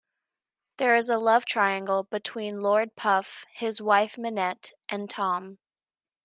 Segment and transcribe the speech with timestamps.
[0.77, 5.59] There is a love triangle between Lord Puff, his wife Minette, and Tom.